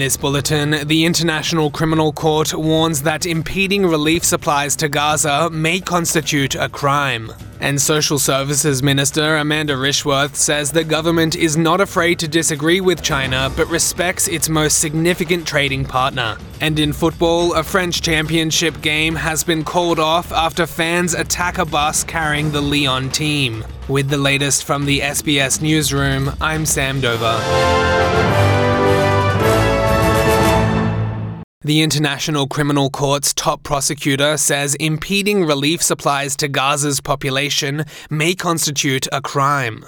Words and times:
this 0.00 0.16
bulletin, 0.16 0.88
the 0.88 1.04
International 1.04 1.70
Criminal 1.70 2.10
Court 2.10 2.54
warns 2.54 3.02
that 3.02 3.26
impeding 3.26 3.86
relief 3.86 4.24
supplies 4.24 4.74
to 4.76 4.88
Gaza 4.88 5.50
may 5.50 5.78
constitute 5.78 6.54
a 6.54 6.70
crime. 6.70 7.30
And 7.60 7.78
Social 7.78 8.18
Services 8.18 8.82
Minister 8.82 9.36
Amanda 9.36 9.74
Rishworth 9.74 10.36
says 10.36 10.72
the 10.72 10.84
government 10.84 11.36
is 11.36 11.58
not 11.58 11.82
afraid 11.82 12.18
to 12.20 12.28
disagree 12.28 12.80
with 12.80 13.02
China 13.02 13.52
but 13.54 13.68
respects 13.68 14.26
its 14.26 14.48
most 14.48 14.78
significant 14.78 15.46
trading 15.46 15.84
partner. 15.84 16.38
And 16.62 16.80
in 16.80 16.94
football, 16.94 17.52
a 17.52 17.62
French 17.62 18.00
championship 18.00 18.80
game 18.80 19.14
has 19.14 19.44
been 19.44 19.64
called 19.64 19.98
off 19.98 20.32
after 20.32 20.66
fans 20.66 21.12
attack 21.12 21.58
a 21.58 21.66
bus 21.66 22.04
carrying 22.04 22.50
the 22.50 22.62
Lyon 22.62 23.10
team. 23.10 23.62
With 23.86 24.08
the 24.08 24.16
latest 24.16 24.64
from 24.64 24.86
the 24.86 25.00
SBS 25.00 25.60
Newsroom, 25.60 26.30
I'm 26.40 26.64
Sam 26.64 27.02
Dover. 27.02 28.49
The 31.62 31.82
International 31.82 32.46
Criminal 32.46 32.88
Court's 32.88 33.34
top 33.34 33.62
prosecutor 33.64 34.38
says 34.38 34.74
impeding 34.76 35.44
relief 35.44 35.82
supplies 35.82 36.34
to 36.36 36.48
Gaza's 36.48 37.02
population 37.02 37.84
may 38.08 38.34
constitute 38.34 39.06
a 39.12 39.20
crime. 39.20 39.84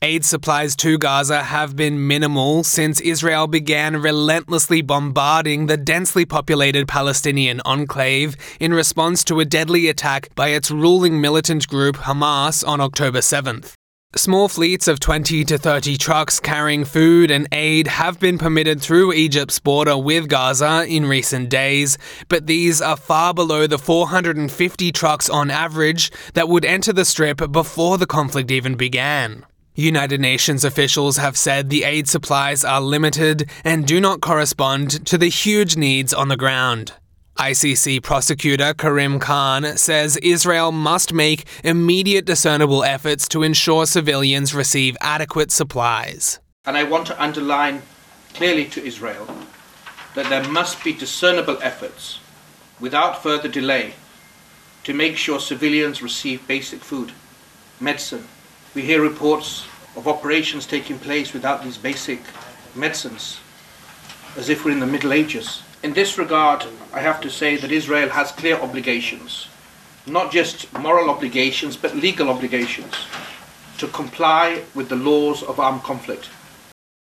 Aid 0.00 0.24
supplies 0.24 0.74
to 0.76 0.96
Gaza 0.96 1.42
have 1.42 1.76
been 1.76 2.08
minimal 2.08 2.64
since 2.64 3.02
Israel 3.02 3.48
began 3.48 3.98
relentlessly 4.00 4.80
bombarding 4.80 5.66
the 5.66 5.76
densely 5.76 6.24
populated 6.24 6.88
Palestinian 6.88 7.60
enclave 7.66 8.34
in 8.58 8.72
response 8.72 9.22
to 9.24 9.40
a 9.40 9.44
deadly 9.44 9.90
attack 9.90 10.34
by 10.34 10.48
its 10.48 10.70
ruling 10.70 11.20
militant 11.20 11.68
group 11.68 11.96
Hamas 11.96 12.66
on 12.66 12.80
October 12.80 13.18
7th. 13.18 13.74
Small 14.16 14.48
fleets 14.48 14.88
of 14.88 14.98
20 14.98 15.44
to 15.44 15.56
30 15.56 15.96
trucks 15.96 16.40
carrying 16.40 16.84
food 16.84 17.30
and 17.30 17.46
aid 17.52 17.86
have 17.86 18.18
been 18.18 18.38
permitted 18.38 18.80
through 18.80 19.12
Egypt's 19.12 19.60
border 19.60 19.96
with 19.96 20.28
Gaza 20.28 20.84
in 20.88 21.06
recent 21.06 21.48
days, 21.48 21.96
but 22.26 22.48
these 22.48 22.82
are 22.82 22.96
far 22.96 23.32
below 23.32 23.68
the 23.68 23.78
450 23.78 24.90
trucks 24.90 25.30
on 25.30 25.48
average 25.48 26.10
that 26.34 26.48
would 26.48 26.64
enter 26.64 26.92
the 26.92 27.04
strip 27.04 27.52
before 27.52 27.98
the 27.98 28.06
conflict 28.06 28.50
even 28.50 28.74
began. 28.74 29.46
United 29.76 30.20
Nations 30.20 30.64
officials 30.64 31.16
have 31.16 31.36
said 31.36 31.70
the 31.70 31.84
aid 31.84 32.08
supplies 32.08 32.64
are 32.64 32.80
limited 32.80 33.48
and 33.62 33.86
do 33.86 34.00
not 34.00 34.20
correspond 34.20 35.06
to 35.06 35.18
the 35.18 35.28
huge 35.28 35.76
needs 35.76 36.12
on 36.12 36.26
the 36.26 36.36
ground. 36.36 36.94
ICC 37.40 38.02
prosecutor 38.02 38.74
Karim 38.74 39.18
Khan 39.18 39.78
says 39.78 40.18
Israel 40.18 40.72
must 40.72 41.14
make 41.14 41.46
immediate 41.64 42.26
discernible 42.26 42.84
efforts 42.84 43.26
to 43.28 43.42
ensure 43.42 43.86
civilians 43.86 44.54
receive 44.54 44.94
adequate 45.00 45.50
supplies. 45.50 46.38
And 46.66 46.76
I 46.76 46.84
want 46.84 47.06
to 47.06 47.22
underline 47.22 47.80
clearly 48.34 48.66
to 48.66 48.84
Israel 48.84 49.26
that 50.14 50.28
there 50.28 50.46
must 50.50 50.84
be 50.84 50.92
discernible 50.92 51.56
efforts 51.62 52.20
without 52.78 53.22
further 53.22 53.48
delay 53.48 53.94
to 54.84 54.92
make 54.92 55.16
sure 55.16 55.40
civilians 55.40 56.02
receive 56.02 56.46
basic 56.46 56.80
food, 56.80 57.10
medicine. 57.80 58.28
We 58.74 58.82
hear 58.82 59.00
reports 59.00 59.64
of 59.96 60.06
operations 60.06 60.66
taking 60.66 60.98
place 60.98 61.32
without 61.32 61.64
these 61.64 61.78
basic 61.78 62.20
medicines, 62.74 63.40
as 64.36 64.50
if 64.50 64.62
we're 64.62 64.72
in 64.72 64.80
the 64.80 64.86
Middle 64.86 65.14
Ages. 65.14 65.62
In 65.82 65.94
this 65.94 66.18
regard, 66.18 66.66
I 66.92 67.00
have 67.00 67.22
to 67.22 67.30
say 67.30 67.56
that 67.56 67.72
Israel 67.72 68.10
has 68.10 68.32
clear 68.32 68.56
obligations, 68.56 69.48
not 70.06 70.30
just 70.30 70.70
moral 70.78 71.08
obligations, 71.08 71.74
but 71.74 71.96
legal 71.96 72.28
obligations, 72.28 72.94
to 73.78 73.86
comply 73.86 74.62
with 74.74 74.90
the 74.90 74.96
laws 74.96 75.42
of 75.42 75.58
armed 75.58 75.82
conflict. 75.82 76.28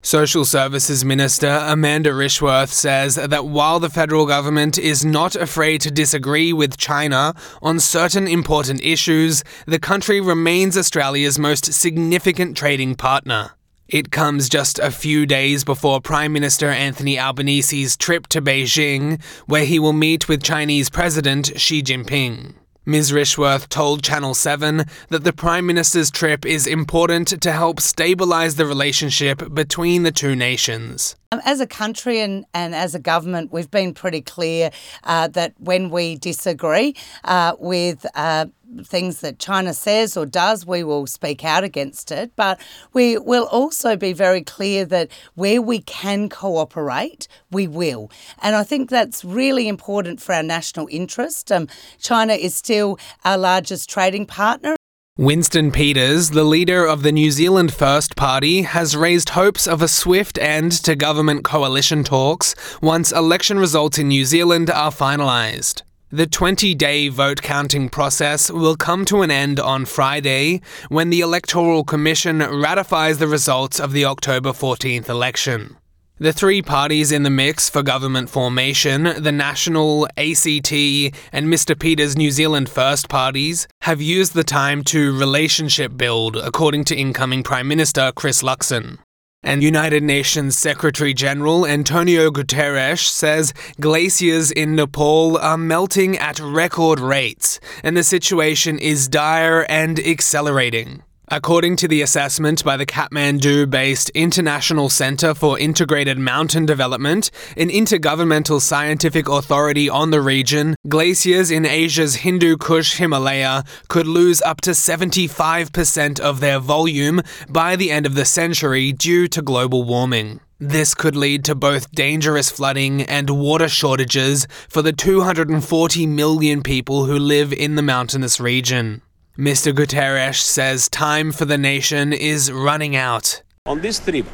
Social 0.01 0.43
Services 0.43 1.05
Minister 1.05 1.61
Amanda 1.67 2.09
Rishworth 2.09 2.69
says 2.69 3.13
that 3.13 3.45
while 3.45 3.79
the 3.79 3.91
federal 3.91 4.25
government 4.25 4.79
is 4.79 5.05
not 5.05 5.35
afraid 5.35 5.79
to 5.81 5.91
disagree 5.91 6.51
with 6.51 6.75
China 6.75 7.35
on 7.61 7.79
certain 7.79 8.27
important 8.27 8.83
issues, 8.83 9.43
the 9.67 9.79
country 9.79 10.19
remains 10.19 10.75
Australia's 10.75 11.37
most 11.37 11.71
significant 11.71 12.57
trading 12.57 12.95
partner. 12.95 13.51
It 13.93 14.09
comes 14.09 14.49
just 14.49 14.79
a 14.79 14.89
few 14.89 15.27
days 15.27 15.63
before 15.63 16.01
Prime 16.01 16.33
Minister 16.33 16.67
Anthony 16.67 17.19
Albanese's 17.19 17.95
trip 17.95 18.25
to 18.29 18.41
Beijing, 18.41 19.23
where 19.45 19.65
he 19.65 19.77
will 19.77 19.93
meet 19.93 20.27
with 20.27 20.41
Chinese 20.41 20.89
President 20.89 21.51
Xi 21.61 21.83
Jinping. 21.83 22.55
Ms. 22.87 23.11
Rishworth 23.11 23.69
told 23.69 24.03
Channel 24.03 24.33
7 24.33 24.85
that 25.09 25.23
the 25.23 25.31
Prime 25.31 25.67
Minister's 25.67 26.09
trip 26.09 26.43
is 26.43 26.65
important 26.65 27.39
to 27.39 27.51
help 27.51 27.77
stabilise 27.77 28.57
the 28.57 28.65
relationship 28.65 29.53
between 29.53 30.01
the 30.01 30.11
two 30.11 30.35
nations. 30.35 31.15
Um, 31.31 31.39
as 31.45 31.61
a 31.61 31.67
country 31.67 32.19
and, 32.19 32.45
and 32.53 32.73
as 32.73 32.95
a 32.95 32.99
government, 32.99 33.53
we've 33.53 33.69
been 33.69 33.93
pretty 33.93 34.21
clear 34.21 34.71
uh, 35.03 35.27
that 35.29 35.53
when 35.59 35.91
we 35.91 36.15
disagree 36.15 36.95
uh, 37.25 37.55
with 37.59 38.07
uh, 38.15 38.47
things 38.83 39.21
that 39.21 39.39
China 39.39 39.73
says 39.73 40.17
or 40.17 40.25
does, 40.25 40.65
we 40.65 40.83
will 40.83 41.07
speak 41.07 41.43
out 41.43 41.63
against 41.63 42.11
it. 42.11 42.31
But 42.35 42.59
we 42.93 43.17
will 43.17 43.45
also 43.45 43.95
be 43.95 44.13
very 44.13 44.41
clear 44.41 44.85
that 44.85 45.11
where 45.35 45.61
we 45.61 45.79
can 45.79 46.29
cooperate, 46.29 47.27
we 47.51 47.67
will. 47.67 48.11
And 48.41 48.55
I 48.55 48.63
think 48.63 48.89
that's 48.89 49.23
really 49.23 49.67
important 49.67 50.21
for 50.21 50.33
our 50.33 50.43
national 50.43 50.87
interest. 50.89 51.51
Um, 51.51 51.67
China 51.99 52.33
is 52.33 52.55
still 52.55 52.97
our 53.23 53.37
largest 53.37 53.89
trading 53.89 54.25
partner. 54.25 54.75
Winston 55.17 55.71
Peters, 55.71 56.31
the 56.31 56.43
leader 56.43 56.87
of 56.87 57.03
the 57.03 57.11
New 57.11 57.29
Zealand 57.29 57.71
First 57.71 58.15
Party, 58.15 58.63
has 58.63 58.97
raised 58.97 59.29
hopes 59.29 59.67
of 59.67 59.83
a 59.83 59.87
swift 59.87 60.39
end 60.39 60.71
to 60.71 60.95
government 60.95 61.43
coalition 61.43 62.03
talks 62.03 62.55
once 62.81 63.11
election 63.11 63.59
results 63.59 63.99
in 63.99 64.07
New 64.07 64.25
Zealand 64.25 64.71
are 64.71 64.89
finalised. 64.89 65.83
The 66.13 66.27
20 66.27 66.75
day 66.75 67.07
vote 67.07 67.41
counting 67.41 67.89
process 67.89 68.51
will 68.51 68.75
come 68.75 69.03
to 69.05 69.23
an 69.23 69.31
end 69.31 69.59
on 69.59 69.85
Friday 69.85 70.61
when 70.89 71.09
the 71.09 71.21
Electoral 71.21 71.83
Commission 71.83 72.37
ratifies 72.37 73.17
the 73.17 73.27
results 73.27 73.79
of 73.79 73.93
the 73.93 74.05
October 74.05 74.51
14th 74.51 75.09
election. 75.09 75.75
The 76.19 76.31
three 76.31 76.61
parties 76.61 77.11
in 77.11 77.23
the 77.23 77.31
mix 77.31 77.67
for 77.67 77.81
government 77.81 78.29
formation, 78.29 79.23
the 79.23 79.31
National, 79.31 80.05
ACT, 80.15 80.71
and 80.71 81.47
Mr. 81.47 81.77
Peters' 81.77 82.15
New 82.15 82.29
Zealand 82.29 82.69
First 82.69 83.09
parties, 83.09 83.67
have 83.81 83.99
used 83.99 84.35
the 84.35 84.43
time 84.43 84.83
to 84.83 85.17
relationship 85.17 85.97
build, 85.97 86.35
according 86.37 86.83
to 86.83 86.95
incoming 86.95 87.41
Prime 87.41 87.67
Minister 87.67 88.11
Chris 88.15 88.43
Luxon. 88.43 88.99
And 89.43 89.61
United 89.61 90.03
Nations 90.03 90.57
Secretary 90.57 91.13
General 91.13 91.67
Antonio 91.67 92.31
Guterres 92.31 93.09
says 93.09 93.53
glaciers 93.79 94.51
in 94.51 94.75
Nepal 94.75 95.37
are 95.37 95.57
melting 95.57 96.17
at 96.17 96.39
record 96.39 97.01
rates, 97.01 97.59
and 97.83 97.97
the 97.97 98.03
situation 98.03 98.79
is 98.79 99.09
dire 99.09 99.65
and 99.69 99.99
accelerating. 99.99 101.03
According 101.29 101.77
to 101.77 101.87
the 101.87 102.01
assessment 102.01 102.65
by 102.65 102.75
the 102.75 102.85
Kathmandu 102.85 103.69
based 103.69 104.09
International 104.09 104.89
Center 104.89 105.33
for 105.33 105.57
Integrated 105.57 106.19
Mountain 106.19 106.65
Development, 106.65 107.31
an 107.55 107.69
intergovernmental 107.69 108.59
scientific 108.59 109.29
authority 109.29 109.87
on 109.87 110.11
the 110.11 110.19
region, 110.19 110.75
glaciers 110.89 111.49
in 111.49 111.65
Asia's 111.65 112.15
Hindu 112.15 112.57
Kush 112.57 112.97
Himalaya 112.97 113.63
could 113.87 114.05
lose 114.05 114.41
up 114.41 114.59
to 114.61 114.71
75% 114.71 116.19
of 116.19 116.41
their 116.41 116.59
volume 116.59 117.21
by 117.47 117.77
the 117.77 117.89
end 117.89 118.05
of 118.05 118.15
the 118.15 118.25
century 118.25 118.91
due 118.91 119.29
to 119.29 119.41
global 119.41 119.85
warming. 119.85 120.41
This 120.59 120.93
could 120.93 121.15
lead 121.15 121.45
to 121.45 121.55
both 121.55 121.91
dangerous 121.91 122.49
flooding 122.49 123.01
and 123.01 123.29
water 123.29 123.69
shortages 123.69 124.45
for 124.67 124.81
the 124.81 124.93
240 124.93 126.05
million 126.05 126.61
people 126.61 127.05
who 127.05 127.17
live 127.17 127.53
in 127.53 127.75
the 127.75 127.81
mountainous 127.81 128.41
region. 128.41 129.01
Mr. 129.37 129.73
Guterres 129.73 130.35
says 130.35 130.87
time 130.87 131.31
for 131.31 131.45
the 131.45 131.57
nation 131.57 132.13
is 132.13 132.51
running 132.51 132.95
out. 132.95 133.41
On 133.65 133.81
this 133.81 133.97
trip, 133.97 134.27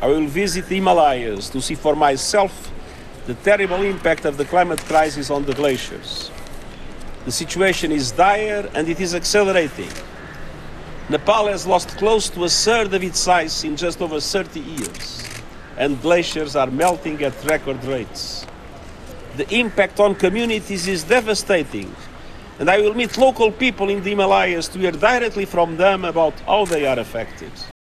I 0.00 0.06
will 0.06 0.28
visit 0.28 0.68
the 0.68 0.76
Himalayas 0.76 1.50
to 1.50 1.60
see 1.60 1.74
for 1.74 1.96
myself 1.96 2.70
the 3.26 3.34
terrible 3.34 3.82
impact 3.82 4.24
of 4.24 4.36
the 4.36 4.44
climate 4.44 4.78
crisis 4.84 5.30
on 5.30 5.44
the 5.46 5.52
glaciers. 5.52 6.30
The 7.24 7.32
situation 7.32 7.90
is 7.90 8.12
dire 8.12 8.70
and 8.72 8.88
it 8.88 9.00
is 9.00 9.16
accelerating. 9.16 9.90
Nepal 11.08 11.48
has 11.48 11.66
lost 11.66 11.98
close 11.98 12.30
to 12.30 12.44
a 12.44 12.48
third 12.48 12.94
of 12.94 13.02
its 13.02 13.18
size 13.18 13.64
in 13.64 13.74
just 13.76 14.00
over 14.00 14.20
30 14.20 14.60
years, 14.60 15.28
and 15.76 16.00
glaciers 16.00 16.54
are 16.54 16.70
melting 16.70 17.20
at 17.24 17.34
record 17.46 17.82
rates. 17.82 18.46
The 19.38 19.52
impact 19.52 19.98
on 19.98 20.14
communities 20.14 20.86
is 20.86 21.02
devastating 21.02 21.92
and 22.58 22.70
I 22.70 22.80
will 22.80 22.94
meet 22.94 23.16
local 23.18 23.50
people 23.52 23.88
in 23.88 24.02
the 24.02 24.10
Himalayas 24.10 24.68
to 24.68 24.78
hear 24.78 24.92
directly 24.92 25.44
from 25.44 25.76
them 25.76 26.04
about 26.04 26.34
how 26.40 26.64
they 26.64 26.86
are 26.86 26.98
affected. 26.98 27.50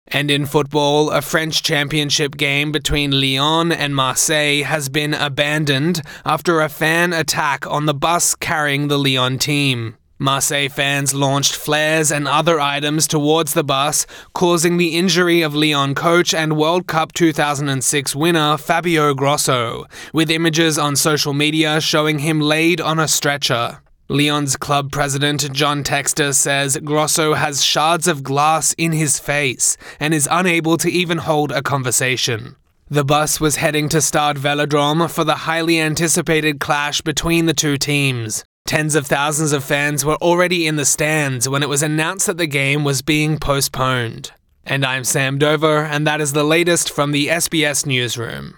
And 0.09 0.31
in 0.31 0.45
football, 0.45 1.11
a 1.11 1.23
French 1.23 1.63
championship 1.63 2.37
game 2.37 2.71
between 2.71 3.19
Lyon 3.19 3.73
and 3.73 3.97
Marseille 3.97 4.63
has 4.63 4.91
been 4.91 5.15
abandoned 5.15 6.03
after 6.25 6.61
a 6.61 6.69
fan 6.69 7.15
attack 7.15 7.67
on 7.67 7.87
the 7.87 7.95
bus 7.95 8.35
carrying 8.35 8.89
the 8.89 8.99
Lyon 8.99 9.39
team. 9.39 9.97
Marseille 10.19 10.69
fans 10.69 11.15
launched 11.15 11.57
flares 11.57 12.13
and 12.13 12.29
other 12.29 12.61
items 12.61 13.09
towards 13.09 13.55
the 13.55 13.65
bus, 13.65 14.07
causing 14.35 14.77
the 14.77 14.97
injury 14.97 15.43
of 15.43 15.55
Lyon 15.55 15.95
coach 15.97 16.33
and 16.33 16.57
World 16.57 16.87
Cup 16.87 17.13
2006 17.13 18.15
winner 18.15 18.57
Fabio 18.57 19.15
Grosso, 19.15 19.85
with 20.13 20.31
images 20.31 20.79
on 20.79 20.95
social 20.95 21.33
media 21.33 21.81
showing 21.81 22.21
him 22.21 22.41
laid 22.41 22.81
on 22.81 23.01
a 23.01 23.09
stretcher. 23.09 23.81
Lyon's 24.13 24.57
club 24.57 24.93
president 24.93 25.51
John 25.55 25.83
Textor 25.83 26.35
says 26.35 26.77
Grosso 26.85 27.33
has 27.33 27.65
shards 27.65 28.07
of 28.07 28.23
glass 28.23 28.75
in 28.75 28.93
his 28.93 29.19
face 29.19 29.79
and 29.99 30.13
is 30.13 30.29
unable 30.31 30.77
to 30.77 30.91
even 30.91 31.17
hold 31.17 31.51
a 31.51 31.63
conversation. 31.63 32.57
The 32.91 33.07
bus 33.07 33.41
was 33.41 33.57
heading 33.57 33.89
to 33.89 34.03
Stade 34.03 34.37
Velodrome 34.37 35.11
for 35.11 35.25
the 35.25 35.35
highly 35.35 35.81
anticipated 35.81 36.61
clash 36.61 37.01
between 37.01 37.47
the 37.47 37.55
two 37.55 37.79
teams. 37.79 38.45
Tens 38.67 38.95
of 38.95 39.07
thousands 39.07 39.53
of 39.53 39.65
fans 39.65 40.05
were 40.05 40.17
already 40.17 40.67
in 40.67 40.77
the 40.77 40.85
stands 40.85 41.49
when 41.49 41.63
it 41.63 41.71
was 41.71 41.83
announced 41.83 42.27
that 42.27 42.37
the 42.37 42.47
game 42.47 42.85
was 42.85 43.01
being 43.01 43.39
postponed. 43.39 44.31
And 44.67 44.85
I'm 44.85 45.05
Sam 45.05 45.39
Dover, 45.39 45.87
and 45.87 46.07
that 46.07 46.21
is 46.21 46.35
the 46.35 46.45
latest 46.45 46.93
from 46.93 47.13
the 47.13 47.29
SBS 47.29 47.87
Newsroom. 47.87 48.57